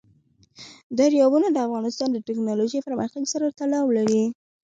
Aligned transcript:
دریابونه 0.97 1.47
د 1.51 1.57
افغانستان 1.67 2.09
د 2.11 2.17
تکنالوژۍ 2.27 2.79
پرمختګ 2.87 3.23
سره 3.33 3.53
تړاو 3.59 3.85
لري. 3.97 4.23